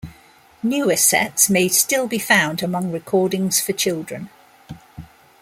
Newer 0.63 0.95
sets 0.95 1.47
may 1.47 1.67
still 1.67 2.07
be 2.07 2.17
found 2.17 2.63
among 2.63 2.91
recordings 2.91 3.61
for 3.61 3.71
children. 3.71 4.31